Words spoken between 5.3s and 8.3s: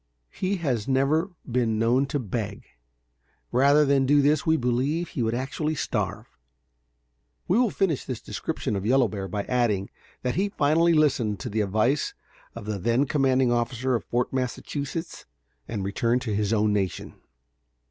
actually starve. We will finish this